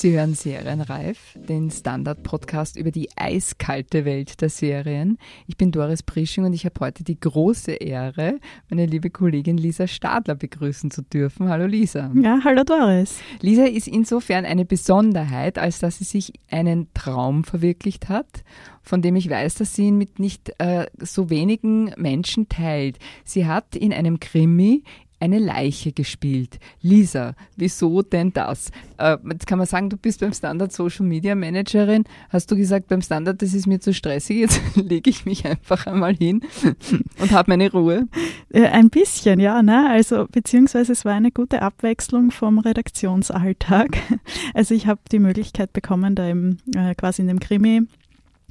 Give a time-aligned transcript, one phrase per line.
[0.00, 5.18] Sie hören Serienreif, den Standard-Podcast über die eiskalte Welt der Serien.
[5.46, 8.40] Ich bin Doris Prisching und ich habe heute die große Ehre,
[8.70, 11.50] meine liebe Kollegin Lisa Stadler begrüßen zu dürfen.
[11.50, 12.10] Hallo Lisa.
[12.14, 13.20] Ja, hallo Doris.
[13.42, 18.42] Lisa ist insofern eine Besonderheit, als dass sie sich einen Traum verwirklicht hat,
[18.80, 22.98] von dem ich weiß, dass sie ihn mit nicht äh, so wenigen Menschen teilt.
[23.26, 24.82] Sie hat in einem Krimi
[25.20, 26.58] eine Leiche gespielt.
[26.80, 28.70] Lisa, wieso denn das?
[28.98, 32.04] Äh, jetzt kann man sagen, du bist beim Standard Social Media Managerin.
[32.30, 35.86] Hast du gesagt, beim Standard, das ist mir zu stressig, jetzt lege ich mich einfach
[35.86, 36.40] einmal hin
[37.20, 38.08] und habe meine Ruhe?
[38.48, 39.62] Äh, ein bisschen, ja.
[39.62, 39.88] Ne?
[39.90, 43.98] Also, beziehungsweise es war eine gute Abwechslung vom Redaktionsalltag.
[44.54, 47.82] Also ich habe die Möglichkeit bekommen, da im, äh, quasi in dem Krimi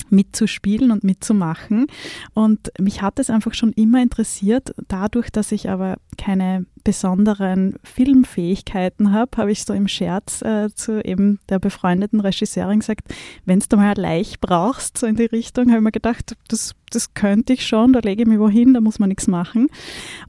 [0.09, 1.87] mitzuspielen und mitzumachen.
[2.33, 9.11] Und mich hat es einfach schon immer interessiert, dadurch, dass ich aber keine besonderen Filmfähigkeiten
[9.11, 13.13] habe, habe ich so im Scherz äh, zu eben der befreundeten Regisseurin gesagt,
[13.45, 17.13] wenn du mal leicht brauchst, so in die Richtung, habe ich mir gedacht, das, das
[17.13, 19.67] könnte ich schon, da lege ich mich wohin, da muss man nichts machen.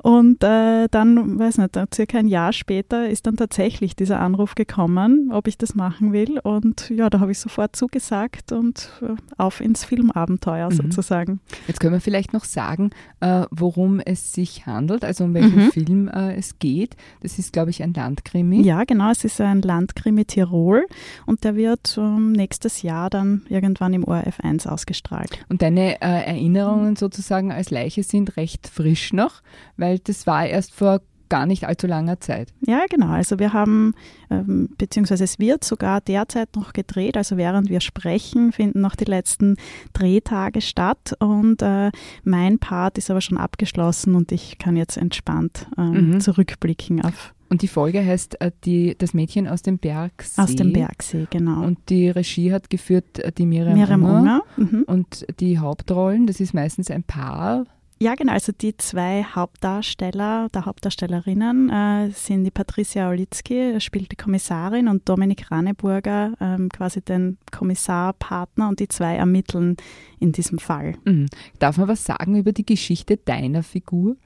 [0.03, 5.31] Und äh, dann, weiß nicht, circa ein Jahr später ist dann tatsächlich dieser Anruf gekommen,
[5.33, 6.39] ob ich das machen will.
[6.41, 10.75] Und ja, da habe ich sofort zugesagt und äh, auf ins Filmabenteuer mhm.
[10.75, 11.41] sozusagen.
[11.67, 15.73] Jetzt können wir vielleicht noch sagen, äh, worum es sich handelt, also um welchen mhm.
[15.73, 16.97] Film äh, es geht.
[17.21, 18.63] Das ist, glaube ich, ein Landkrimi.
[18.63, 20.87] Ja, genau, es ist ein Landkrimi Tirol
[21.27, 25.45] und der wird um, nächstes Jahr dann irgendwann im ORF 1 ausgestrahlt.
[25.49, 29.43] Und deine äh, Erinnerungen sozusagen als Leiche sind recht frisch noch,
[29.77, 31.01] weil das war erst vor
[31.31, 32.53] gar nicht allzu langer Zeit.
[32.61, 33.09] Ja, genau.
[33.09, 33.95] Also wir haben,
[34.29, 37.17] ähm, beziehungsweise es wird sogar derzeit noch gedreht.
[37.17, 39.57] Also während wir sprechen, finden noch die letzten
[39.95, 41.15] Drehtage statt.
[41.21, 41.91] Und äh,
[42.25, 46.21] mein Part ist aber schon abgeschlossen und ich kann jetzt entspannt ähm, mhm.
[46.21, 50.41] zurückblicken auf und die Folge heißt äh, die, Das Mädchen aus dem Bergsee.
[50.41, 51.65] Aus dem Bergsee, genau.
[51.65, 54.43] Und die Regie hat geführt äh, die Miriam, Miriam Unger.
[54.57, 54.71] Unger.
[54.71, 54.83] Mhm.
[54.85, 57.67] Und die Hauptrollen, das ist meistens ein Paar.
[58.03, 58.33] Ja, genau.
[58.33, 65.07] Also die zwei Hauptdarsteller, der Hauptdarstellerinnen äh, sind die Patricia Olitzki, spielt die Kommissarin, und
[65.07, 69.77] Dominik Raneburger, ähm, quasi den Kommissarpartner, und die zwei ermitteln
[70.19, 70.95] in diesem Fall.
[71.05, 71.27] Mhm.
[71.59, 74.17] Darf man was sagen über die Geschichte deiner Figur?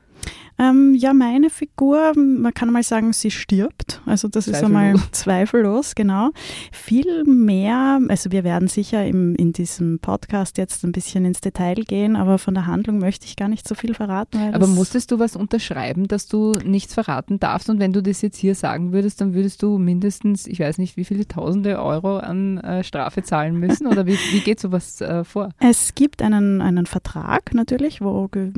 [0.57, 3.94] Ähm, ja, meine Figur, man kann mal sagen, sie stirbt.
[4.07, 6.31] Also das ist einmal zweifellos, genau.
[6.73, 11.75] Viel mehr, also wir werden sicher im, in diesem Podcast jetzt ein bisschen ins Detail
[11.75, 14.55] gehen, aber von der Handlung möchte ich gar nicht so viel verraten.
[14.55, 17.71] aber musstest du was unterschreiben, dass du nichts verraten darfst?
[17.71, 20.97] Und wenn du das jetzt hier sagen würdest, dann würdest du mindestens, ich weiß nicht,
[20.97, 23.87] wie viele tausende Euro an äh, Strafe zahlen müssen?
[23.87, 25.51] Oder wie, wie geht sowas äh, vor?
[25.59, 28.53] Es gibt einen, einen Vertrag natürlich, wo ge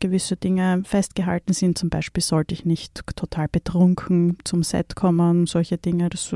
[0.00, 1.78] gewisse Dinge festgehalten gehalten sind.
[1.78, 6.08] Zum Beispiel sollte ich nicht total betrunken zum Set kommen, solche Dinge.
[6.08, 6.34] Das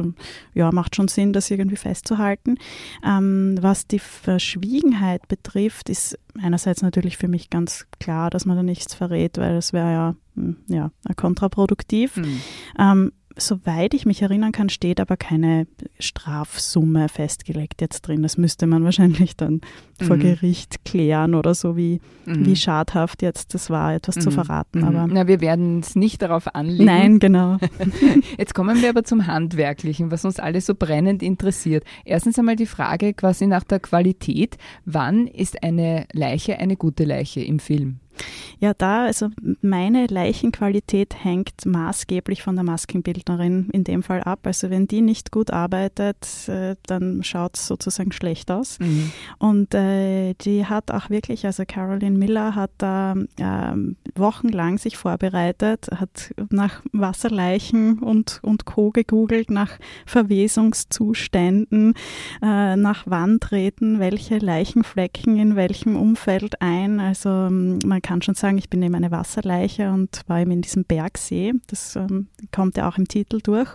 [0.54, 2.56] ja, macht schon Sinn, das irgendwie festzuhalten.
[3.04, 8.62] Ähm, was die Verschwiegenheit betrifft, ist einerseits natürlich für mich ganz klar, dass man da
[8.62, 12.16] nichts verrät, weil das wäre ja, hm, ja kontraproduktiv.
[12.16, 12.40] Mhm.
[12.78, 15.66] Ähm, soweit ich mich erinnern kann, steht aber keine
[15.98, 18.22] Strafsumme festgelegt jetzt drin.
[18.22, 19.60] Das müsste man wahrscheinlich dann
[20.00, 20.04] mhm.
[20.04, 22.46] vor Gericht klären oder so, wie, mhm.
[22.46, 24.20] wie schadhaft jetzt das war, etwas mhm.
[24.20, 24.80] zu verraten.
[24.80, 24.84] Mhm.
[24.84, 26.84] Aber Na, wir werden es nicht darauf anlegen.
[26.84, 27.58] Nein, genau.
[28.38, 31.84] jetzt kommen wir aber zum Handwerklichen, was uns alle so brennend interessiert.
[32.04, 34.56] Erstens einmal die Frage quasi nach der Qualität.
[34.84, 38.00] Wann ist eine Leiche eine gute Leiche im Film?
[38.58, 39.28] Ja, da, also
[39.60, 44.40] meine Leichenqualität hängt maßgeblich von der Maskenbildnerin in dem Fall ab.
[44.44, 48.78] Also wenn die nicht gut arbeitet, äh, dann schaut es sozusagen schlecht aus.
[48.78, 49.12] Mhm.
[49.38, 53.74] Und äh, die hat auch wirklich, also Caroline Miller hat da äh,
[54.14, 58.90] wochenlang sich vorbereitet, hat nach Wasserleichen und, und Co.
[58.90, 61.94] gegoogelt, nach Verwesungszuständen,
[62.42, 67.00] äh, nach wann treten welche Leichenflecken in welchem Umfeld ein.
[67.00, 70.84] Also man kann schon sagen, ich bin eben eine Wasserleiche und war eben in diesem
[70.84, 71.54] Bergsee.
[71.66, 73.68] Das ähm, kommt ja auch im Titel durch.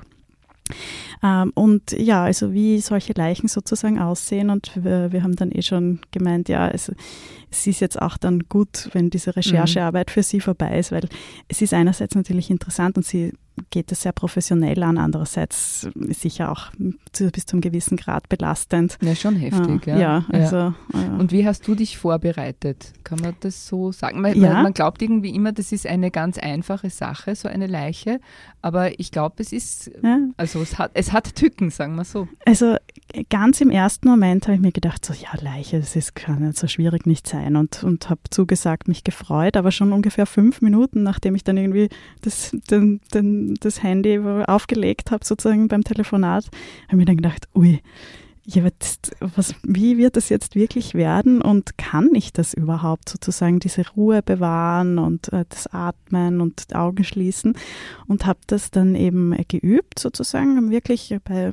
[1.23, 4.49] Ähm, und ja, also wie solche Leichen sozusagen aussehen.
[4.49, 6.93] Und wir, wir haben dann eh schon gemeint, ja, also,
[7.51, 10.11] es ist jetzt auch dann gut, wenn diese Recherchearbeit mhm.
[10.11, 11.09] für Sie vorbei ist, weil
[11.47, 13.33] es ist einerseits natürlich interessant und Sie
[13.69, 16.71] geht es sehr professionell an, andererseits sicher auch
[17.11, 18.97] zu, bis zum gewissen Grad belastend.
[19.01, 19.87] Ja, schon heftig.
[19.87, 20.75] Ja, ja, also, ja.
[21.17, 22.93] Und wie hast du dich vorbereitet?
[23.03, 24.21] Kann man das so sagen?
[24.21, 24.61] Man, ja.
[24.61, 28.19] man glaubt irgendwie immer, das ist eine ganz einfache Sache, so eine Leiche,
[28.61, 29.91] aber ich glaube, es ist,
[30.37, 32.27] also es hat, es hat Tücken, sagen wir so.
[32.45, 32.75] Also
[33.29, 36.51] ganz im ersten Moment habe ich mir gedacht, so ja, Leiche, das ist, kann ja
[36.51, 41.03] so schwierig nicht sein und, und habe zugesagt, mich gefreut, aber schon ungefähr fünf Minuten,
[41.03, 41.89] nachdem ich dann irgendwie
[42.21, 47.47] das, den, den das Handy aufgelegt habe, sozusagen beim Telefonat, habe ich mir dann gedacht,
[47.55, 47.81] ui,
[48.55, 48.63] ja,
[49.35, 54.23] was, wie wird das jetzt wirklich werden und kann ich das überhaupt sozusagen, diese Ruhe
[54.23, 57.55] bewahren und äh, das Atmen und Augen schließen
[58.07, 61.51] und habe das dann eben geübt sozusagen, wirklich bei,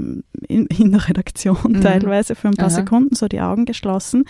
[0.49, 1.81] in, in der Redaktion mhm.
[1.83, 2.77] teilweise für ein paar Aha.
[2.77, 4.25] Sekunden so die Augen geschlossen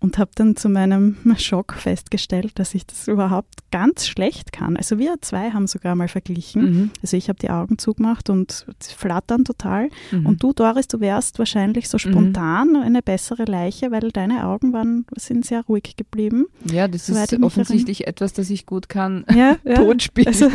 [0.00, 4.76] und habe dann zu meinem Schock festgestellt, dass ich das überhaupt ganz schlecht kann.
[4.76, 6.62] Also wir zwei haben sogar mal verglichen.
[6.62, 6.90] Mhm.
[7.02, 9.90] Also ich habe die Augen zugemacht und flattern total.
[10.10, 10.26] Mhm.
[10.26, 12.82] Und du, Doris, du wärst wahrscheinlich so spontan mhm.
[12.82, 16.46] eine bessere Leiche, weil deine Augen waren, sind sehr ruhig geblieben.
[16.70, 19.24] Ja, das ist offensichtlich etwas, das ich gut kann.
[19.34, 19.74] Ja, ja.
[19.74, 20.28] Tonspielen.
[20.28, 20.48] Also,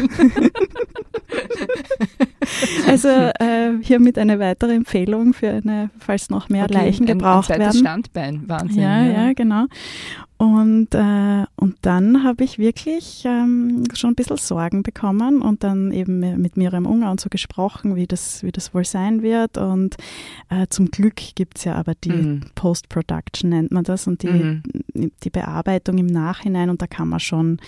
[2.87, 7.55] also äh, hiermit eine weitere Empfehlung für eine, falls noch mehr okay, Leichen gebraucht ein,
[7.55, 7.79] ein werden.
[7.79, 8.81] Standbein, Wahnsinn.
[8.81, 9.65] Ja, ja, ja genau.
[10.37, 15.93] Und, äh, und dann habe ich wirklich ähm, schon ein bisschen Sorgen bekommen und dann
[15.93, 19.57] eben mit Miriam Unger und so gesprochen, wie das, wie das wohl sein wird.
[19.57, 19.95] Und
[20.49, 22.41] äh, zum Glück gibt es ja aber die mhm.
[22.55, 24.63] Post-Production, nennt man das, und die, mhm.
[25.23, 26.69] die Bearbeitung im Nachhinein.
[26.69, 27.59] Und da kann man schon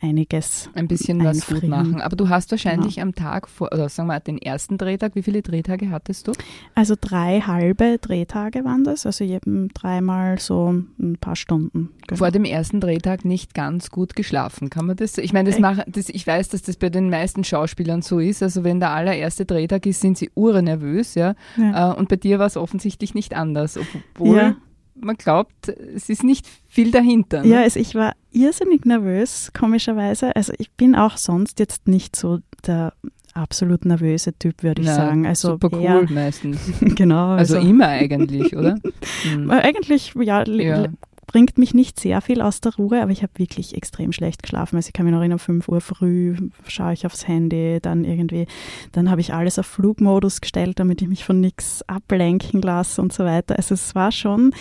[0.00, 0.68] einiges.
[0.74, 2.00] Ein bisschen was gut machen.
[2.00, 3.06] Aber du hast wahrscheinlich genau.
[3.06, 6.32] am Tag vor, oder sagen wir den ersten Drehtag, wie viele Drehtage hattest du?
[6.74, 11.90] Also drei halbe Drehtage waren das, also eben dreimal so ein paar Stunden.
[12.06, 12.15] Genau.
[12.16, 15.18] Vor dem ersten Drehtag nicht ganz gut geschlafen, kann man das?
[15.18, 18.42] Ich meine, das, mach, das ich weiß, dass das bei den meisten Schauspielern so ist.
[18.42, 21.34] Also wenn der allererste Drehtag ist, sind sie urnervös, ja.
[21.56, 21.92] ja.
[21.92, 24.56] Äh, und bei dir war es offensichtlich nicht anders, obwohl ja
[25.00, 27.42] man glaubt, es ist nicht viel dahinter.
[27.42, 27.48] Ne?
[27.48, 30.34] Ja, also ich war irrsinnig nervös, komischerweise.
[30.34, 32.92] Also ich bin auch sonst jetzt nicht so der
[33.34, 35.26] absolut nervöse Typ, würde ich ja, sagen.
[35.26, 36.58] Also super cool eher, meistens.
[36.80, 37.30] genau.
[37.30, 38.76] Also, also, immer eigentlich, oder?
[39.24, 39.50] Mhm.
[39.66, 40.86] Eigentlich, ja, ja
[41.26, 44.76] bringt mich nicht sehr viel aus der Ruhe, aber ich habe wirklich extrem schlecht geschlafen.
[44.76, 46.36] Also ich kann mich noch erinnern, um 5 Uhr früh
[46.66, 48.46] schaue ich aufs Handy, dann irgendwie,
[48.92, 53.12] dann habe ich alles auf Flugmodus gestellt, damit ich mich von nichts ablenken lasse und
[53.12, 53.56] so weiter.
[53.56, 54.52] Also es war schon,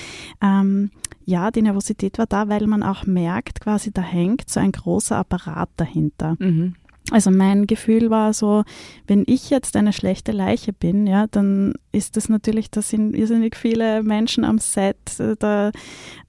[0.42, 0.92] ähm,
[1.26, 5.18] ja, die Nervosität war da, weil man auch merkt, quasi da hängt so ein großer
[5.18, 6.36] Apparat dahinter.
[6.40, 6.76] Mhm.
[7.12, 8.64] Also mein Gefühl war so,
[9.06, 13.56] wenn ich jetzt eine schlechte Leiche bin, ja, dann ist das natürlich, da sind irrsinnig
[13.56, 15.72] viele Menschen am Set, äh, da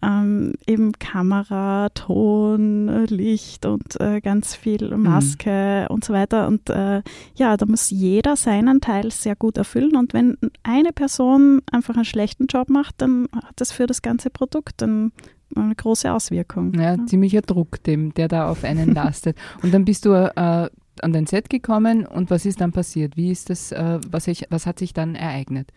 [0.03, 5.05] ähm, eben Kamera, Ton, Licht und äh, ganz viel mhm.
[5.05, 5.95] Maske mhm.
[5.95, 6.47] und so weiter.
[6.47, 7.03] Und äh,
[7.37, 9.97] ja, da muss jeder seinen Teil sehr gut erfüllen.
[9.97, 14.29] Und wenn eine Person einfach einen schlechten Job macht, dann hat das für das ganze
[14.29, 15.13] Produkt dann
[15.55, 16.75] eine große Auswirkung.
[16.75, 19.37] Ja, ja, ziemlicher Druck, dem, der da auf einen lastet.
[19.63, 20.69] Und dann bist du äh,
[21.03, 23.17] an dein Set gekommen und was ist dann passiert?
[23.17, 25.71] Wie ist das, äh, was, ich, was hat sich dann ereignet?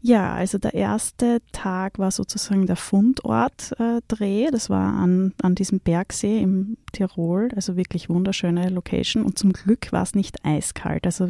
[0.00, 4.44] Ja, also der erste Tag war sozusagen der Fundort-Dreh.
[4.46, 9.22] Äh, das war an, an diesem Bergsee im Tirol, also wirklich wunderschöne Location.
[9.22, 11.04] Und zum Glück war es nicht eiskalt.
[11.04, 11.28] Also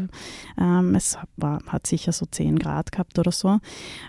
[0.58, 3.58] ähm, es war, hat sicher so 10 Grad gehabt oder so.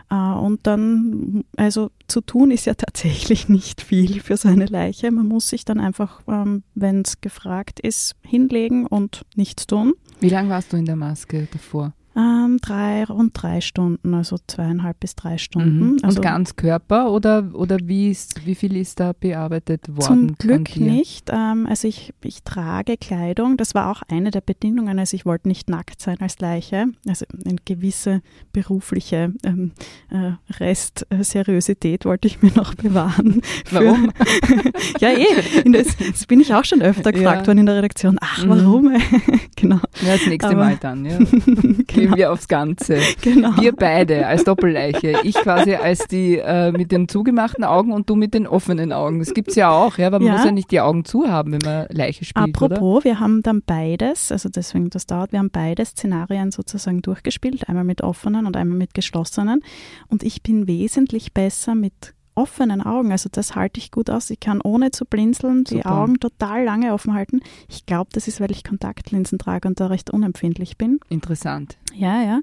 [0.10, 5.12] Äh, und dann, also zu tun ist ja tatsächlich nicht viel für so eine Leiche.
[5.12, 9.94] Man muss sich dann einfach, ähm, wenn es gefragt ist, hinlegen und nichts tun.
[10.20, 11.94] Wie lange warst du in der Maske davor?
[12.18, 15.92] Ähm, drei, rund drei Stunden, also zweieinhalb bis drei Stunden.
[15.92, 15.98] Mhm.
[16.02, 20.02] Also Und ganz Körper oder, oder wie, ist, wie viel ist da bearbeitet worden?
[20.02, 21.30] Zum Glück nicht.
[21.32, 23.56] Ähm, also ich, ich trage Kleidung.
[23.56, 24.98] Das war auch eine der Bedingungen.
[24.98, 26.88] Also ich wollte nicht nackt sein als Leiche.
[27.08, 29.74] Also eine gewisse berufliche ähm,
[30.10, 33.44] äh, Restseriosität wollte ich mir noch bewahren.
[33.70, 34.12] Warum?
[35.00, 35.26] ja, eh.
[35.66, 37.48] Das, das, bin ich auch schon öfter gefragt ja.
[37.48, 38.18] worden in der Redaktion.
[38.22, 38.86] Ach, warum?
[38.86, 39.02] Mhm.
[39.56, 39.80] genau.
[40.02, 41.20] Ja, das nächste Aber, Mal dann, ja.
[41.88, 42.98] genau gehen wir aufs Ganze.
[43.22, 43.60] Genau.
[43.60, 45.16] Wir beide als Doppelleiche.
[45.24, 49.20] Ich quasi als die äh, mit den zugemachten Augen und du mit den offenen Augen.
[49.20, 50.34] Das gibt es ja auch, ja, aber man ja.
[50.34, 52.56] muss ja nicht die Augen zu haben, wenn man Leiche spielt.
[52.56, 53.04] Apropos, oder?
[53.04, 57.84] wir haben dann beides, also deswegen das dauert, wir haben beide Szenarien sozusagen durchgespielt, einmal
[57.84, 59.62] mit offenen und einmal mit geschlossenen.
[60.08, 63.12] Und ich bin wesentlich besser mit offenen Augen.
[63.12, 64.30] Also das halte ich gut aus.
[64.30, 65.92] Ich kann ohne zu blinzeln die Super.
[65.92, 67.42] Augen total lange offen halten.
[67.68, 71.00] Ich glaube, das ist, weil ich Kontaktlinsen trage und da recht unempfindlich bin.
[71.10, 71.78] Interessant.
[71.94, 72.42] Ja, ja.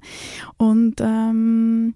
[0.57, 1.95] Und ähm,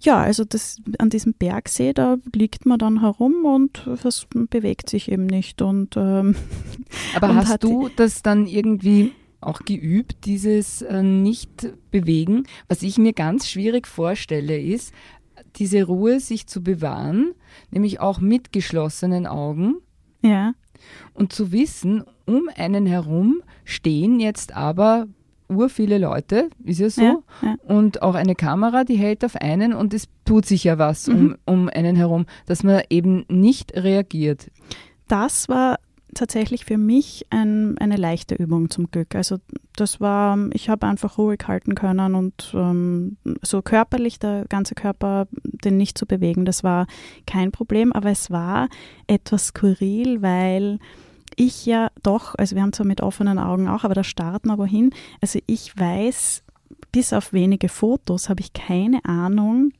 [0.00, 5.10] ja, also das, an diesem Bergsee, da liegt man dann herum und das bewegt sich
[5.10, 5.60] eben nicht.
[5.62, 6.36] Und, ähm,
[7.16, 12.44] Aber und hast du das dann irgendwie auch geübt, dieses äh, Nicht-Bewegen?
[12.68, 14.92] Was ich mir ganz schwierig vorstelle, ist,
[15.56, 17.32] diese Ruhe sich zu bewahren,
[17.70, 19.76] nämlich auch mit geschlossenen Augen.
[20.22, 20.52] Ja.
[21.14, 25.06] Und zu wissen, um einen herum stehen jetzt aber
[25.48, 27.56] ur viele Leute, ist ja so, ja, ja.
[27.66, 31.36] und auch eine Kamera, die hält auf einen und es tut sich ja was mhm.
[31.46, 34.50] um, um einen herum, dass man eben nicht reagiert.
[35.06, 35.78] Das war
[36.14, 39.14] tatsächlich für mich ein, eine leichte Übung zum Glück.
[39.14, 39.38] Also
[39.76, 45.28] das war, ich habe einfach ruhig halten können und ähm, so körperlich, der ganze Körper,
[45.42, 46.86] den nicht zu bewegen, das war
[47.26, 48.68] kein Problem, aber es war
[49.06, 50.78] etwas skurril, weil
[51.36, 54.58] ich ja doch, also wir haben zwar mit offenen Augen auch, aber da starten wir
[54.58, 54.90] wohin.
[55.20, 56.42] Also ich weiß,
[56.90, 59.72] bis auf wenige Fotos habe ich keine Ahnung,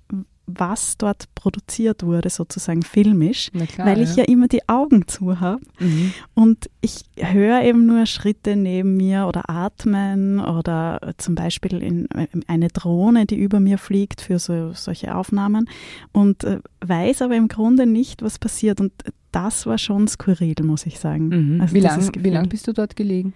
[0.48, 4.24] was dort produziert wurde, sozusagen filmisch, klar, weil ich ja.
[4.24, 4.24] ja.
[4.24, 5.60] immer die Augen zu habe.
[5.78, 6.12] Mhm.
[6.34, 12.08] Und ich höre eben nur Schritte neben mir oder atmen oder zum Beispiel in
[12.46, 15.68] eine Drohne, die über mir fliegt für so, solche Aufnahmen
[16.12, 18.80] und äh, weiß aber im Grunde nicht, was passiert.
[18.80, 18.92] Und
[19.32, 21.28] das war schon skurril, muss ich sagen.
[21.28, 21.60] Mhm.
[21.60, 23.34] Also wie lange lang bist du dort gelegen?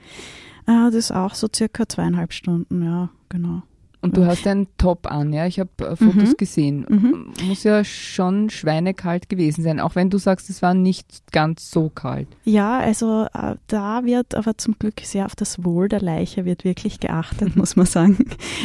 [0.67, 3.63] Ah, das ist auch so circa zweieinhalb Stunden, ja, genau.
[4.03, 5.47] Und du hast einen Top an, ja?
[5.47, 6.37] Ich habe äh, Fotos mhm.
[6.37, 6.87] gesehen.
[6.89, 7.47] Mhm.
[7.47, 11.89] Muss ja schon schweinekalt gewesen sein, auch wenn du sagst, es war nicht ganz so
[11.89, 12.27] kalt.
[12.45, 16.65] Ja, also äh, da wird aber zum Glück sehr auf das Wohl der Leiche wird
[16.65, 18.19] wirklich geachtet, muss man sagen.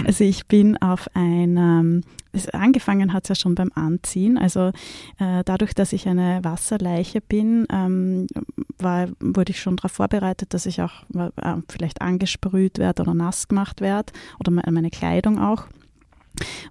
[0.05, 4.37] Also ich bin auf einem es angefangen hat es ja schon beim Anziehen.
[4.37, 4.71] Also
[5.19, 8.27] äh, dadurch, dass ich eine Wasserleiche bin, ähm,
[8.77, 13.47] war, wurde ich schon darauf vorbereitet, dass ich auch äh, vielleicht angesprüht werde oder nass
[13.47, 15.67] gemacht werde oder meine Kleidung auch.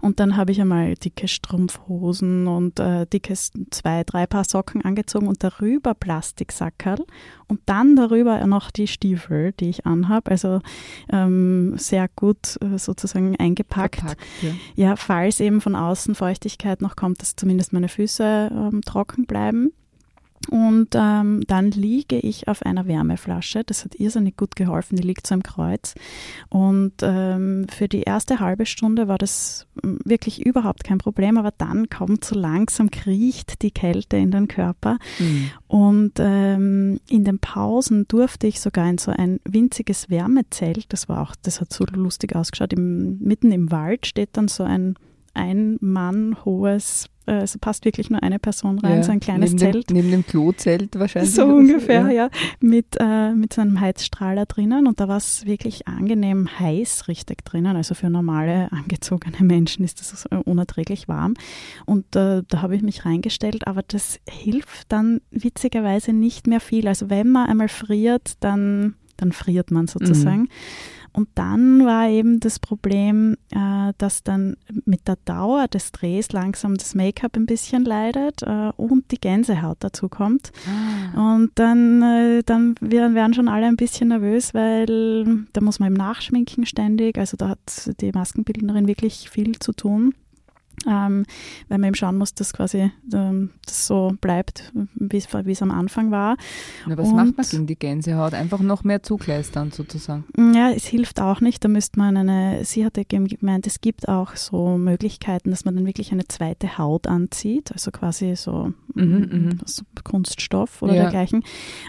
[0.00, 5.28] Und dann habe ich einmal dicke Strumpfhosen und äh, dickes zwei, drei Paar Socken angezogen
[5.28, 7.04] und darüber Plastiksackerl
[7.48, 10.30] und dann darüber noch die Stiefel, die ich anhabe.
[10.30, 10.60] Also
[11.12, 13.96] ähm, sehr gut äh, sozusagen eingepackt.
[13.96, 14.50] Verpackt, ja.
[14.74, 14.96] ja.
[14.96, 19.72] falls eben von außen Feuchtigkeit noch kommt, dass zumindest meine Füße ähm, trocken bleiben.
[20.48, 23.64] Und ähm, dann liege ich auf einer Wärmeflasche.
[23.64, 24.96] Das hat irrsinnig gut geholfen.
[24.96, 25.94] Die liegt so im Kreuz.
[26.48, 31.38] Und ähm, für die erste halbe Stunde war das hm, wirklich überhaupt kein Problem.
[31.38, 34.98] Aber dann kommt so langsam, kriecht die Kälte in den Körper.
[35.18, 35.50] Mhm.
[35.68, 40.92] Und ähm, in den Pausen durfte ich sogar in so ein winziges Wärmezelt.
[40.92, 42.72] Das war auch, das hat so lustig ausgeschaut.
[42.72, 44.94] Im, mitten im Wald steht dann so ein
[45.36, 49.52] ein Mann hohes äh, es passt wirklich nur eine Person rein, ja, so ein kleines
[49.52, 49.90] neben Zelt.
[49.90, 51.34] Dem, neben dem Klozelt wahrscheinlich.
[51.34, 52.10] So ungefähr, ja.
[52.10, 52.30] ja.
[52.60, 57.44] Mit, äh, mit so einem Heizstrahler drinnen und da war es wirklich angenehm heiß richtig
[57.44, 57.76] drinnen.
[57.76, 61.34] Also für normale angezogene Menschen ist das unerträglich warm.
[61.84, 66.86] Und äh, da habe ich mich reingestellt, aber das hilft dann witzigerweise nicht mehr viel.
[66.86, 70.42] Also wenn man einmal friert, dann, dann friert man sozusagen.
[70.42, 70.48] Mhm.
[71.16, 76.76] Und dann war eben das Problem, äh, dass dann mit der Dauer des Drehs langsam
[76.76, 80.52] das Make-up ein bisschen leidet äh, und die Gänsehaut dazu kommt.
[80.68, 81.36] Ah.
[81.36, 85.96] Und dann, äh, dann werden schon alle ein bisschen nervös, weil da muss man eben
[85.96, 87.16] nachschminken ständig.
[87.16, 90.12] Also da hat die Maskenbildnerin wirklich viel zu tun
[90.86, 91.24] ähm,
[91.68, 96.10] weil man eben schauen muss, dass quasi ähm, das so bleibt, wie es am Anfang
[96.10, 96.36] war.
[96.86, 98.34] Na, was Und, macht man gegen die Gänsehaut?
[98.34, 100.24] Einfach noch mehr zukleistern sozusagen?
[100.54, 101.64] Ja, es hilft auch nicht.
[101.64, 105.86] Da müsste man eine, sie hatte gemeint, es gibt auch so Möglichkeiten, dass man dann
[105.86, 109.58] wirklich eine zweite Haut anzieht, also quasi so, mhm, mhm.
[109.64, 111.02] so Kunststoff oder ja.
[111.02, 111.42] dergleichen.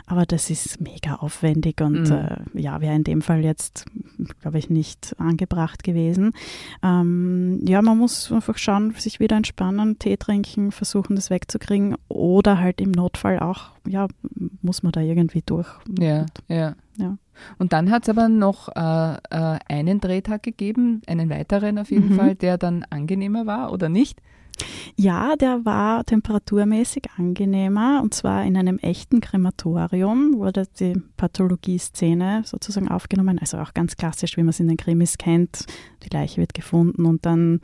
[0.05, 2.11] Aber das ist mega aufwendig und mhm.
[2.11, 3.85] äh, ja, wäre in dem Fall jetzt,
[4.41, 6.31] glaube ich, nicht angebracht gewesen.
[6.83, 11.95] Ähm, ja, man muss einfach schauen, schauen, sich wieder entspannen, Tee trinken, versuchen das wegzukriegen
[12.07, 14.07] oder halt im Notfall auch, ja,
[14.61, 15.67] muss man da irgendwie durch.
[15.99, 16.75] Ja, und, ja.
[16.97, 17.17] ja.
[17.57, 22.09] Und dann hat es aber noch äh, äh, einen Drehtag gegeben, einen weiteren auf jeden
[22.09, 22.15] mhm.
[22.15, 24.21] Fall, der dann angenehmer war oder nicht?
[24.95, 32.87] Ja, der war temperaturmäßig angenehmer und zwar in einem echten Krematorium wurde die Pathologie-Szene sozusagen
[32.87, 35.65] aufgenommen, also auch ganz klassisch, wie man es in den Krimis kennt.
[36.03, 37.61] Die Leiche wird gefunden und dann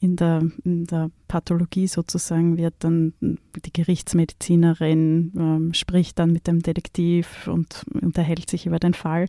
[0.00, 6.60] in der, in der Pathologie sozusagen wird dann die Gerichtsmedizinerin ähm, spricht dann mit dem
[6.60, 9.26] Detektiv und unterhält sich über den Fall.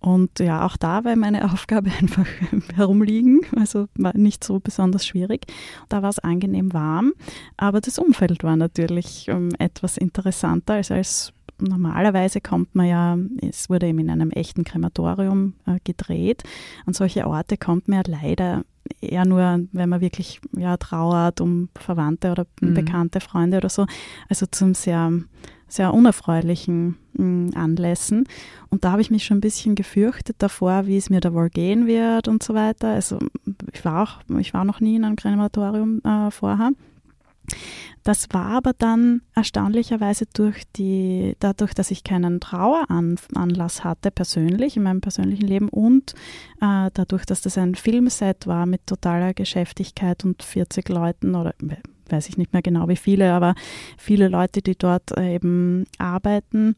[0.00, 2.26] Und ja, auch da war meine Aufgabe einfach
[2.74, 5.46] herumliegen, also war nicht so besonders schwierig.
[5.88, 7.12] Da war es angenehm warm,
[7.56, 13.68] aber das Umfeld war natürlich ähm, etwas interessanter als als normalerweise kommt man ja, es
[13.68, 16.42] wurde eben in einem echten Krematorium äh, gedreht.
[16.86, 18.64] An solche Orte kommt man ja leider
[19.00, 22.74] eher nur, wenn man wirklich ja, trauert um Verwandte oder mhm.
[22.74, 23.86] bekannte Freunde oder so.
[24.28, 25.12] Also zum sehr,
[25.66, 28.24] sehr unerfreulichen mh, Anlässen.
[28.70, 31.50] Und da habe ich mich schon ein bisschen gefürchtet davor, wie es mir da wohl
[31.50, 32.88] gehen wird und so weiter.
[32.88, 33.18] Also
[33.72, 36.70] ich war auch, ich war noch nie in einem Krematorium äh, vorher.
[38.04, 44.84] Das war aber dann erstaunlicherweise durch die, dadurch, dass ich keinen Traueranlass hatte, persönlich, in
[44.84, 46.14] meinem persönlichen Leben und
[46.60, 51.54] äh, dadurch, dass das ein Filmset war mit totaler Geschäftigkeit und 40 Leuten oder
[52.08, 53.54] weiß ich nicht mehr genau wie viele, aber
[53.98, 56.76] viele Leute, die dort eben arbeiten,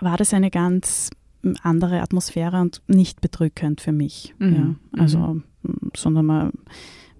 [0.00, 1.10] war das eine ganz
[1.62, 4.34] andere Atmosphäre und nicht bedrückend für mich.
[4.38, 4.78] Mhm.
[4.96, 5.02] Ja.
[5.02, 5.90] Also, mhm.
[5.94, 6.52] sondern man,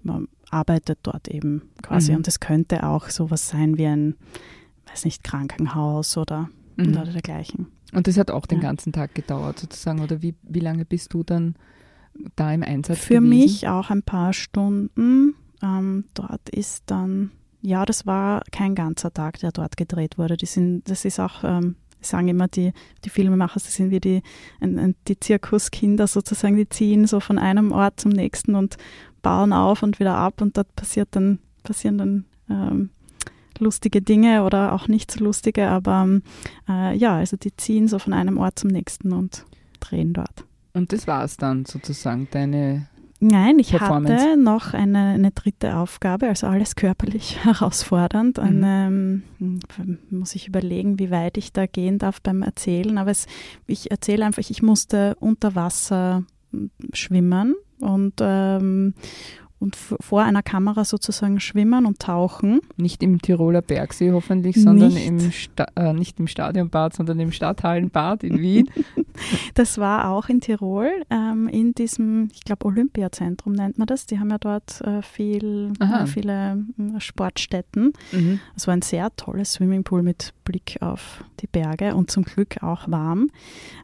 [0.03, 2.11] man arbeitet dort eben quasi.
[2.11, 2.17] Mhm.
[2.17, 4.15] Und es könnte auch sowas sein wie ein,
[4.87, 6.89] weiß nicht, Krankenhaus oder, mhm.
[6.89, 7.67] oder dergleichen.
[7.93, 8.69] Und das hat auch den ja.
[8.69, 10.01] ganzen Tag gedauert sozusagen.
[10.01, 11.55] Oder wie, wie lange bist du dann
[12.35, 12.99] da im Einsatz?
[12.99, 13.29] Für gewesen?
[13.29, 15.35] mich auch ein paar Stunden.
[15.61, 17.31] Ähm, dort ist dann,
[17.61, 20.37] ja, das war kein ganzer Tag, der dort gedreht wurde.
[20.37, 22.71] Die sind, das ist auch ähm, sagen immer die,
[23.03, 24.21] die Filmemacher, das sind wie die,
[24.61, 28.77] die Zirkuskinder sozusagen, die ziehen so von einem Ort zum nächsten und
[29.21, 32.89] bauen auf und wieder ab und dort passiert dann, passieren dann ähm,
[33.59, 36.21] lustige Dinge oder auch nicht so lustige, aber
[36.69, 39.45] äh, ja, also die ziehen so von einem Ort zum nächsten und
[39.79, 40.45] drehen dort.
[40.73, 42.87] Und das war es dann sozusagen, deine
[43.21, 48.37] Nein, ich hatte noch eine, eine, dritte Aufgabe, also alles körperlich herausfordernd.
[48.37, 48.43] Mhm.
[48.43, 52.97] Eine, hm, muss ich überlegen, wie weit ich da gehen darf beim Erzählen.
[52.97, 53.27] Aber es,
[53.67, 58.93] ich erzähle einfach, ich musste unter Wasser hm, schwimmen und ähm,
[59.57, 62.59] und vor einer Kamera sozusagen schwimmen und tauchen.
[62.77, 65.07] Nicht im Tiroler Bergsee hoffentlich, sondern nicht.
[65.07, 68.69] im, Sta äh, nicht im Stadionbad, sondern im Stadthallenbad in Wien.
[69.53, 74.05] das war auch in Tirol, ähm, in diesem, ich glaube, Olympiazentrum nennt man das.
[74.05, 77.93] Die haben ja dort äh, viel, äh, viele äh, Sportstätten.
[78.11, 78.39] Mhm.
[78.55, 82.89] Es war ein sehr tolles Swimmingpool mit Blick auf die Berge und zum Glück auch
[82.89, 83.29] warm.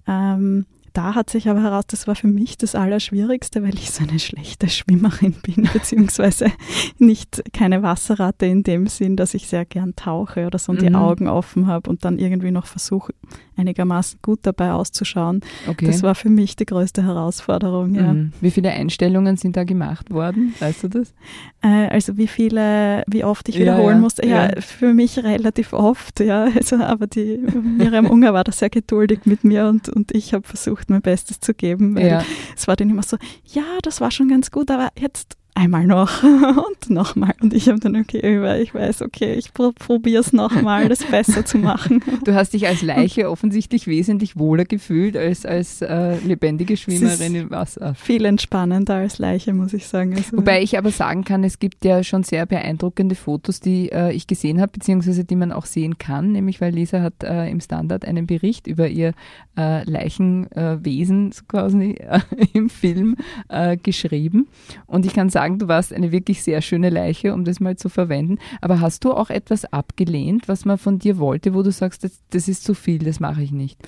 [0.08, 4.04] Ähm, da hat sich aber heraus, das war für mich das Allerschwierigste, weil ich so
[4.04, 6.52] eine schlechte Schwimmerin bin, beziehungsweise
[6.98, 10.88] nicht keine Wasserratte in dem Sinn, dass ich sehr gern tauche oder so und mhm.
[10.88, 13.14] die Augen offen habe und dann irgendwie noch versuche,
[13.58, 15.42] einigermaßen gut dabei auszuschauen.
[15.68, 15.88] Okay.
[15.88, 17.96] Das war für mich die größte Herausforderung.
[17.96, 18.14] Ja.
[18.14, 18.34] Mhm.
[18.42, 20.54] Wie viele Einstellungen sind da gemacht worden?
[20.60, 21.14] Weißt du das?
[21.62, 24.26] Äh, also wie viele, wie oft ich wiederholen ja, musste?
[24.26, 26.48] Ja, ja, für mich relativ oft, ja.
[26.56, 30.48] Also, aber die Miriam Unger war da sehr geduldig mit mir und, und ich habe
[30.48, 31.96] versucht, mein Bestes zu geben.
[31.96, 32.24] Weil
[32.56, 36.24] Es war dann immer so, ja, das war schon ganz gut, aber jetzt einmal noch
[36.24, 37.34] und nochmal.
[37.42, 41.58] Und ich habe dann, okay, ich weiß, okay, ich probiere es nochmal, das besser zu
[41.58, 42.04] machen.
[42.24, 47.50] Du hast dich als Leiche offensichtlich wesentlich wohler gefühlt als als äh, lebendige Schwimmerin im
[47.50, 47.96] Wasser.
[47.96, 50.16] Viel entspannender als Leiche, muss ich sagen.
[50.16, 54.12] Also, Wobei ich aber sagen kann, es gibt ja schon sehr beeindruckende Fotos, die äh,
[54.12, 57.60] ich gesehen habe, beziehungsweise die man auch sehen kann, nämlich weil Lisa hat äh, im
[57.60, 59.14] Standard einen Bericht über ihr
[59.58, 62.20] äh, Leichenwesen quasi äh,
[62.54, 63.16] im Film
[63.50, 64.48] äh, geschrieben.
[64.86, 67.76] Und ich kann sagen, sagen, du warst eine wirklich sehr schöne Leiche, um das mal
[67.76, 68.38] zu verwenden.
[68.62, 72.20] Aber hast du auch etwas abgelehnt, was man von dir wollte, wo du sagst, das,
[72.30, 73.80] das ist zu viel, das mache ich nicht?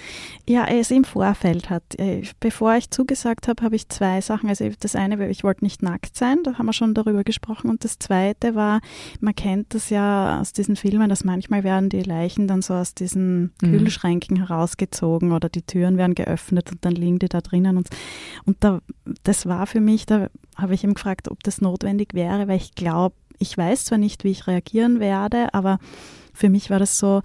[0.48, 1.84] Ja, es im Vorfeld hat.
[2.00, 4.50] Äh, bevor ich zugesagt habe, habe ich zwei Sachen.
[4.50, 7.70] Also das eine, ich wollte nicht nackt sein, da haben wir schon darüber gesprochen.
[7.70, 8.82] Und das zweite war,
[9.20, 12.96] man kennt das ja aus diesen Filmen, dass manchmal werden die Leichen dann so aus
[12.96, 13.78] diesen mhm.
[13.78, 17.78] Kühlschränken herausgezogen oder die Türen werden geöffnet und dann liegen die da drinnen.
[17.78, 17.89] Und,
[18.46, 18.80] und da,
[19.24, 22.75] das war für mich, da habe ich ihm gefragt, ob das notwendig wäre, weil ich
[22.75, 25.79] glaube, ich weiß zwar nicht, wie ich reagieren werde, aber
[26.34, 27.21] für mich war das so,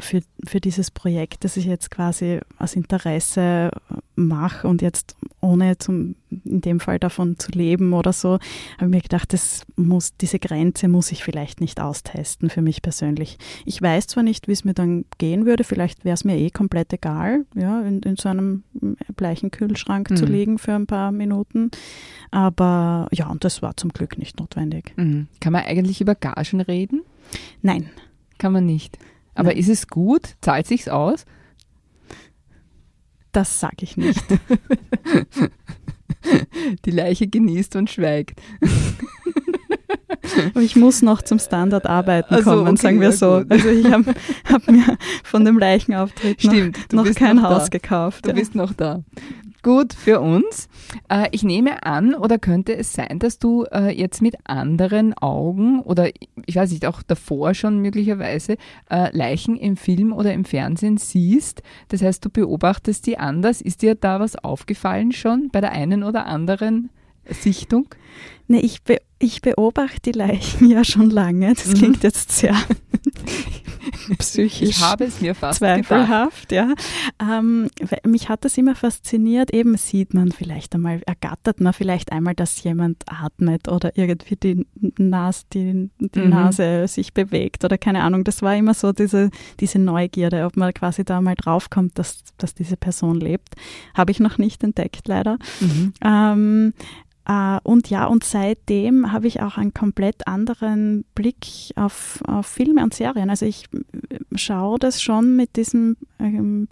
[0.00, 3.70] für, für dieses Projekt, das ich jetzt quasi aus Interesse
[4.16, 8.32] mache und jetzt ohne zum, in dem Fall davon zu leben oder so,
[8.78, 12.82] habe ich mir gedacht, das muss, diese Grenze muss ich vielleicht nicht austesten für mich
[12.82, 13.38] persönlich.
[13.64, 16.50] Ich weiß zwar nicht, wie es mir dann gehen würde, vielleicht wäre es mir eh
[16.50, 18.64] komplett egal, ja, in, in so einem
[19.16, 20.16] bleichen Kühlschrank mhm.
[20.16, 21.70] zu liegen für ein paar Minuten,
[22.30, 24.92] aber ja, und das war zum Glück nicht notwendig.
[24.96, 25.28] Mhm.
[25.40, 27.02] Kann man eigentlich über Gagen reden?
[27.62, 27.88] Nein.
[28.38, 28.98] Kann man nicht.
[29.38, 29.58] Aber Nein.
[29.58, 30.34] ist es gut?
[30.40, 31.24] Zahlt sich's aus?
[33.30, 34.24] Das sage ich nicht.
[36.84, 38.42] Die Leiche genießt und schweigt.
[40.50, 43.38] Aber ich muss noch zum Standard arbeiten also, kommen, okay, sagen wir so.
[43.38, 43.52] Gut.
[43.52, 44.12] Also ich habe
[44.44, 48.24] hab mir von dem Leichenauftritt Stimmt, noch, noch kein noch Haus gekauft.
[48.24, 48.34] Du ja.
[48.34, 49.04] bist noch da
[49.62, 50.68] gut für uns.
[51.08, 55.80] Äh, ich nehme an, oder könnte es sein, dass du äh, jetzt mit anderen Augen
[55.80, 56.08] oder
[56.46, 58.56] ich weiß nicht, auch davor schon möglicherweise
[58.90, 61.62] äh, Leichen im Film oder im Fernsehen siehst?
[61.88, 63.60] Das heißt, du beobachtest die anders.
[63.60, 66.90] Ist dir da was aufgefallen schon bei der einen oder anderen
[67.28, 67.86] Sichtung?
[68.48, 71.52] Nee, ich, be ich beobachte die Leichen ja schon lange.
[71.52, 71.74] Das mhm.
[71.74, 72.56] klingt jetzt sehr
[74.18, 74.68] psychisch.
[74.68, 76.72] Ich habe es mir fast zweifelhaft, ja.
[77.20, 77.68] Ähm,
[78.06, 79.52] mich hat das immer fasziniert.
[79.52, 84.66] Eben sieht man vielleicht einmal, ergattert man vielleicht einmal, dass jemand atmet oder irgendwie die,
[84.98, 86.30] Nas, die, die mhm.
[86.30, 88.24] Nase sich bewegt oder keine Ahnung.
[88.24, 89.30] Das war immer so diese,
[89.60, 93.56] diese Neugierde, ob man quasi da mal draufkommt, dass, dass diese Person lebt.
[93.94, 95.38] Habe ich noch nicht entdeckt, leider.
[95.60, 95.92] Mhm.
[96.02, 96.72] Ähm,
[97.62, 102.94] und ja, und seitdem habe ich auch einen komplett anderen Blick auf, auf, Filme und
[102.94, 103.28] Serien.
[103.28, 106.68] Also ich äh, schaue das schon mit diesem ähm,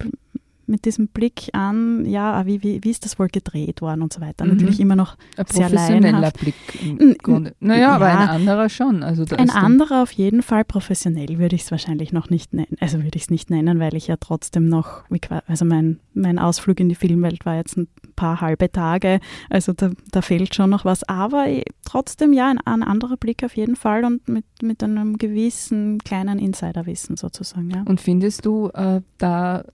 [0.66, 4.12] mit diesem Blick an, ja, ah, wie, wie, wie ist das wohl gedreht worden und
[4.12, 4.44] so weiter.
[4.44, 4.52] Mhm.
[4.52, 6.30] Natürlich immer noch Ein sehr professioneller.
[6.32, 7.54] Blick im Grunde.
[7.60, 8.18] Naja, aber ja.
[8.18, 9.02] ein anderer schon.
[9.02, 12.76] Also Ein anderer auf jeden Fall professionell würde ich es wahrscheinlich noch nicht nennen.
[12.80, 15.04] Also würde ich es nicht nennen, weil ich ja trotzdem noch,
[15.46, 19.20] also mein, mein Ausflug in die Filmwelt war jetzt ein paar halbe Tage.
[19.50, 21.04] Also da, da fehlt schon noch was.
[21.08, 21.46] Aber
[21.84, 26.38] trotzdem ja, ein, ein anderer Blick auf jeden Fall und mit, mit einem gewissen kleinen
[26.38, 27.70] Insiderwissen sozusagen.
[27.70, 27.82] Ja.
[27.86, 29.64] Und findest du äh, da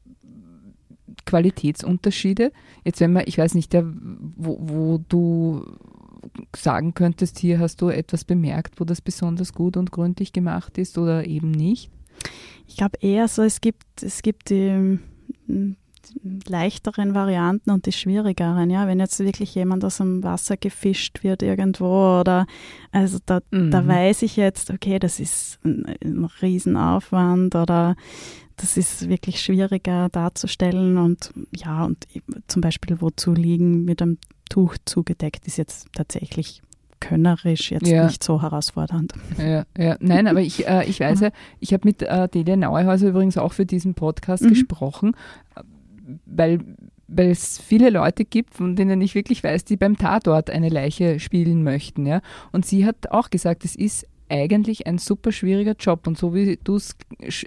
[1.32, 2.52] Qualitätsunterschiede?
[2.84, 3.84] Jetzt wenn man, ich weiß nicht, der,
[4.36, 5.64] wo, wo du
[6.54, 10.98] sagen könntest, hier hast du etwas bemerkt, wo das besonders gut und gründlich gemacht ist
[10.98, 11.90] oder eben nicht?
[12.68, 14.98] Ich glaube eher so, es gibt, es gibt die,
[15.46, 15.76] mm,
[16.46, 18.70] leichteren Varianten und die schwierigeren.
[18.70, 22.46] Ja, wenn jetzt wirklich jemand aus dem Wasser gefischt wird irgendwo oder
[22.90, 23.88] also da, da Mhm.
[23.88, 27.96] weiß ich jetzt, okay, das ist ein, ein Riesenaufwand oder
[28.56, 32.06] das ist wirklich schwieriger darzustellen und ja, und
[32.48, 34.18] zum Beispiel wozu liegen mit einem
[34.50, 36.62] Tuch zugedeckt ist jetzt tatsächlich
[37.00, 38.06] könnerisch jetzt Ja.
[38.06, 39.12] nicht so herausfordernd.
[39.38, 39.96] Ja, ja.
[40.00, 43.52] Nein, aber ich, äh, ich weiß ja, ich habe mit äh, Delia Nauehäuser übrigens auch
[43.52, 44.48] für diesen Podcast Mhm.
[44.50, 45.12] gesprochen,
[46.26, 46.60] weil,
[47.08, 51.18] weil es viele Leute gibt, von denen ich wirklich weiß, die beim Tatort eine Leiche
[51.20, 52.06] spielen möchten.
[52.06, 52.20] Ja?
[52.52, 56.58] Und sie hat auch gesagt, es ist eigentlich ein super schwieriger Job und so wie
[56.62, 56.96] du es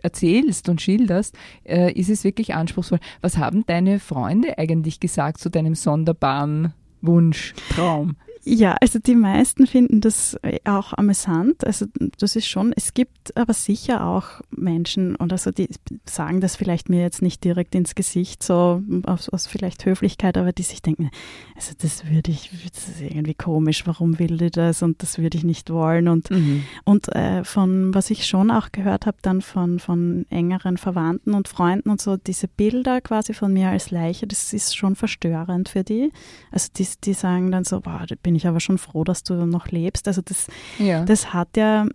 [0.03, 2.99] erzählst und schilderst, äh, ist es wirklich anspruchsvoll.
[3.21, 8.15] Was haben deine Freunde eigentlich gesagt zu deinem sonderbaren Wunsch, Traum?
[8.47, 11.65] Ja, also die meisten finden das äh, auch amüsant.
[11.65, 11.87] Also
[12.19, 15.67] das ist schon, es gibt aber sicher auch Menschen oder so, die
[16.05, 20.51] sagen das vielleicht mir jetzt nicht direkt ins Gesicht, so aus, aus vielleicht Höflichkeit, aber
[20.51, 21.09] die sich denken,
[21.55, 25.37] also das würde ich, das ist irgendwie komisch, warum will die das und das würde
[25.39, 26.63] ich nicht wollen und Mhm.
[26.83, 31.47] und äh, von was ich schon auch gehört habe, dann von, von engeren Verwandten und
[31.47, 35.83] Freunden und so, diese Bilder quasi von mir als Leiche, das ist schon verstörend für
[35.83, 36.11] die.
[36.51, 39.33] Also die, die sagen dann so, wow, da bin ich aber schon froh, dass du
[39.45, 40.09] noch lebst.
[40.09, 41.05] Also das, Ja.
[41.05, 41.85] das hat ja,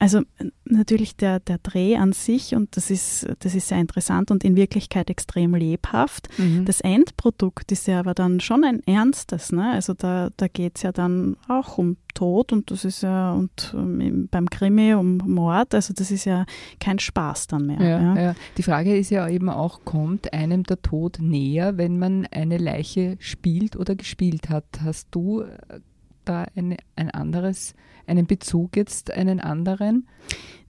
[0.00, 0.22] also
[0.74, 4.56] natürlich der, der Dreh an sich und das ist, das ist sehr interessant und in
[4.56, 6.28] Wirklichkeit extrem lebhaft.
[6.38, 6.64] Mhm.
[6.64, 9.72] Das Endprodukt ist ja aber dann schon ein ernstes, ne?
[9.72, 13.74] Also da, da geht es ja dann auch um Tod und das ist ja und
[13.76, 16.46] ähm, im- beim Krimi um Mord, also das ist ja
[16.78, 17.80] kein Spaß dann mehr.
[17.82, 18.34] Ja, Ja, ja.
[18.56, 23.16] Die Frage ist ja eben auch, kommt einem der Tod näher, wenn man eine Leiche
[23.18, 24.64] spielt oder gespielt hat?
[24.84, 25.80] Hast du äh,
[26.24, 27.74] da eine, ein anderes,
[28.06, 30.08] einen Bezug jetzt, einen anderen?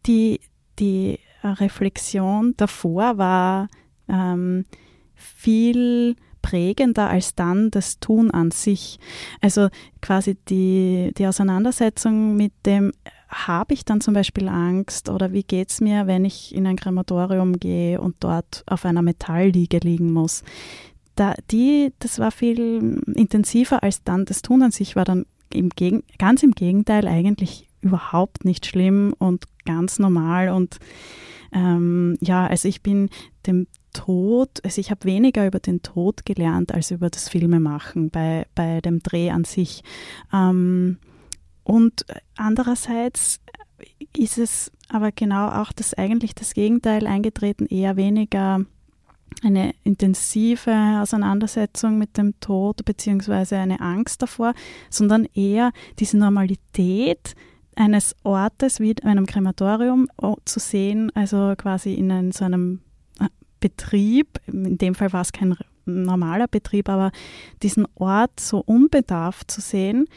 [0.06, 0.39] Die,
[0.80, 3.68] die Reflexion davor war
[4.08, 4.65] ähm,
[5.13, 9.00] viel prägender als dann das Tun an sich.
[9.41, 9.70] Also
[10.02, 12.91] quasi die, die Auseinandersetzung mit dem,
[13.28, 16.78] habe ich dann zum Beispiel Angst oder wie geht es mir, wenn ich in ein
[16.78, 20.44] Krematorium gehe und dort auf einer Metallliege liegen muss.
[21.15, 25.70] Da, die, das war viel intensiver als dann das Tun an sich, war dann im
[25.70, 30.80] Gegen, ganz im Gegenteil eigentlich überhaupt nicht schlimm und ganz normal und
[31.52, 33.10] ähm, ja, also ich bin
[33.48, 38.46] dem Tod, also ich habe weniger über den Tod gelernt als über das Filmemachen bei,
[38.54, 39.84] bei dem Dreh an sich.
[40.34, 40.98] Ähm,
[41.63, 43.39] und andererseits
[44.18, 48.65] ist es aber genau auch das eigentlich das Gegenteil eingetreten, eher weniger
[49.45, 54.53] eine intensive Auseinandersetzung mit dem Tod beziehungsweise eine Angst davor,
[54.89, 57.36] sondern eher diese Normalität
[57.75, 62.81] eines Ortes wie einem Krematorium oh, zu sehen, also quasi in so einem
[63.19, 63.27] äh,
[63.60, 65.55] Betrieb, in dem Fall war es kein
[65.86, 67.12] normaler Betrieb, aber
[67.62, 70.08] diesen Ort so unbedarft zu sehen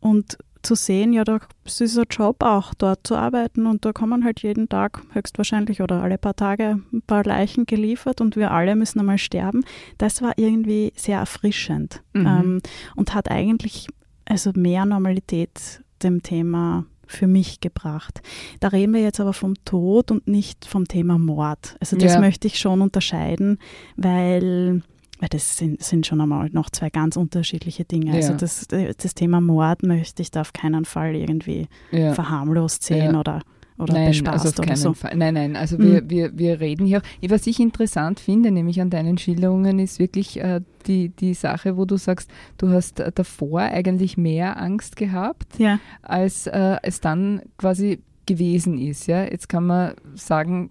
[0.00, 4.24] und zu sehen, ja, da ist ein Job auch, dort zu arbeiten und da kommen
[4.24, 8.74] halt jeden Tag höchstwahrscheinlich oder alle paar Tage ein paar Leichen geliefert und wir alle
[8.74, 9.64] müssen einmal sterben.
[9.98, 12.26] Das war irgendwie sehr erfrischend Mhm.
[12.26, 12.60] ähm,
[12.96, 13.86] und hat eigentlich
[14.24, 18.22] also mehr Normalität dem Thema für mich gebracht.
[18.60, 21.76] Da reden wir jetzt aber vom Tod und nicht vom Thema Mord.
[21.80, 22.20] Also das Ja.
[22.20, 23.58] möchte ich schon unterscheiden,
[23.96, 24.82] weil
[25.24, 28.12] weil das sind, sind schon einmal noch zwei ganz unterschiedliche Dinge.
[28.12, 28.38] Also Ja.
[28.38, 32.12] das, das Thema Mord möchte ich da auf keinen Fall irgendwie Ja.
[32.12, 33.20] verharmlost sehen Ja.
[33.20, 33.40] oder,
[33.78, 34.92] oder nein, bespaßt also auf oder keinen so.
[34.92, 35.16] Fall.
[35.16, 35.82] Nein, nein, also Mhm.
[35.82, 37.30] wir, wir, wir reden hier auch.
[37.30, 41.86] Was ich interessant finde, nämlich an deinen Schilderungen, ist wirklich äh, die, die Sache, wo
[41.86, 47.40] du sagst, du hast äh, davor eigentlich mehr Angst gehabt, Ja, als äh, es dann
[47.56, 49.06] quasi gewesen ist.
[49.06, 49.24] Ja?
[49.24, 50.68] Jetzt kann man sagen,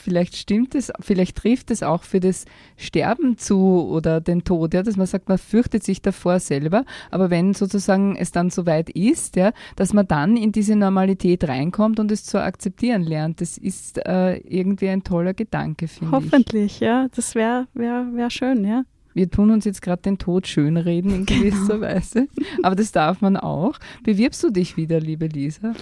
[0.00, 2.44] vielleicht stimmt es, vielleicht trifft es auch für das
[2.76, 7.30] Sterben zu oder den Tod, ja, dass man sagt, man fürchtet sich davor selber, aber
[7.30, 12.10] wenn sozusagen es dann soweit ist, ja, dass man dann in diese Normalität reinkommt und
[12.10, 16.12] es zu akzeptieren lernt, das ist äh, irgendwie ein toller Gedanke, finde ich.
[16.12, 18.84] Hoffentlich, ja, das wäre wär, wär schön, ja.
[19.12, 21.40] Wir tun uns jetzt gerade den Tod schönreden in genau.
[21.40, 21.80] gewisser genau.
[21.80, 22.28] Weise,
[22.62, 23.78] aber das darf man auch.
[24.04, 25.74] Bewirbst du dich wieder, liebe Lisa?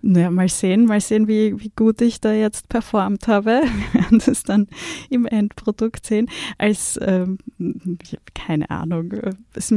[0.00, 3.62] Naja, mal sehen, mal sehen, wie, wie gut ich da jetzt performt habe.
[3.92, 4.68] Wir werden das dann
[5.10, 6.30] im Endprodukt sehen.
[6.56, 7.38] Als, ähm,
[8.34, 9.12] keine Ahnung,
[9.54, 9.74] es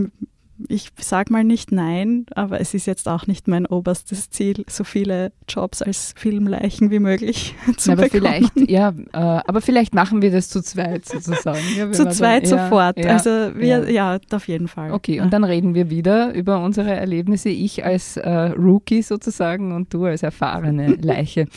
[0.68, 4.84] ich sage mal nicht nein, aber es ist jetzt auch nicht mein oberstes Ziel, so
[4.84, 8.50] viele Jobs als Filmleichen wie möglich zu aber bekommen.
[8.54, 11.60] Vielleicht, ja, äh, aber vielleicht machen wir das zu zweit sozusagen.
[11.78, 12.98] Ja, zu zweit dann, sofort.
[12.98, 14.16] Ja, also wir, ja.
[14.16, 14.20] ja.
[14.32, 14.92] auf jeden Fall.
[14.92, 17.50] Okay, und dann reden wir wieder über unsere Erlebnisse.
[17.50, 21.48] Ich als äh, Rookie sozusagen und du als erfahrene Leiche.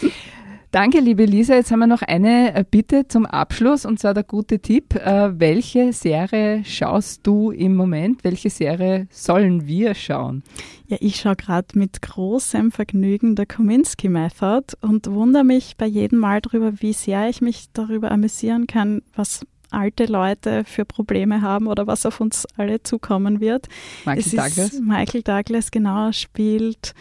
[0.74, 1.54] Danke, liebe Lisa.
[1.54, 4.96] Jetzt haben wir noch eine äh, Bitte zum Abschluss und zwar der gute Tipp.
[4.96, 8.24] Äh, welche Serie schaust du im Moment?
[8.24, 10.42] Welche Serie sollen wir schauen?
[10.88, 16.18] Ja, ich schaue gerade mit großem Vergnügen der Kominsky Method und wundere mich bei jedem
[16.18, 21.68] Mal darüber, wie sehr ich mich darüber amüsieren kann, was alte Leute für Probleme haben
[21.68, 23.68] oder was auf uns alle zukommen wird.
[24.04, 24.80] Michael es Douglas.
[24.80, 26.94] Michael Douglas genau spielt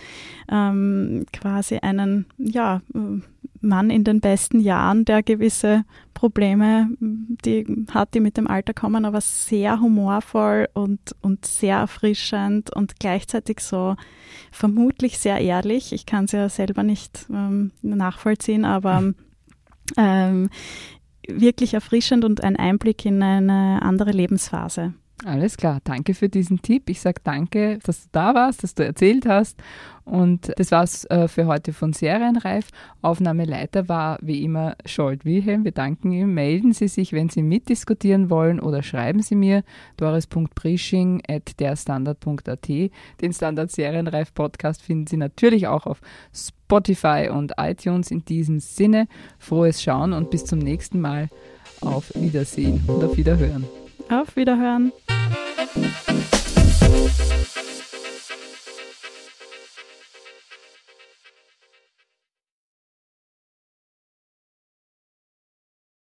[0.48, 2.82] ähm, quasi einen, ja,
[3.64, 9.06] Mann in den besten Jahren, der gewisse Probleme die hat, die mit dem Alter kommen,
[9.06, 13.96] aber sehr humorvoll und, und sehr erfrischend und gleichzeitig so
[14.52, 15.94] vermutlich sehr ehrlich.
[15.94, 19.14] Ich kann es ja selber nicht ähm, nachvollziehen, aber
[19.98, 20.50] ähm,
[21.28, 24.94] wirklich erfrischend und ein Einblick in eine andere Lebensphase.
[25.26, 26.90] Alles klar, danke für diesen Tipp.
[26.90, 29.58] Ich sage danke, dass du da warst, dass du erzählt hast.
[30.04, 32.68] Und das war's äh, für heute von Serienreif.
[33.02, 35.64] Aufnahmeleiter war wie immer Scholt Wilhelm.
[35.64, 36.34] Wir danken ihm.
[36.34, 39.64] Melden Sie sich, wenn Sie mitdiskutieren wollen oder schreiben Sie mir
[39.96, 42.68] doris.prisching.derstandard.at.
[42.68, 46.02] Den Standard Serienreif Podcast finden Sie natürlich auch auf
[46.34, 48.12] Spotify und iTunes.
[48.12, 49.08] In diesem Sinne,
[49.40, 51.30] frohes Schauen und bis zum nächsten Mal.
[51.80, 53.66] Auf Wiedersehen und auf Wiederhören.
[54.10, 54.92] Auf Wiederhören.